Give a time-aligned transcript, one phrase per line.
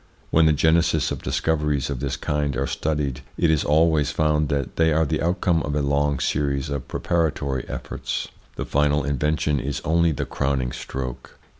[0.31, 4.49] When the genesis of dis coveries of this kind are studied, it is always found
[4.49, 9.59] that they are the outcome of a long series of preparatory efforts: the final invention
[9.59, 11.37] is only the crowning stroke.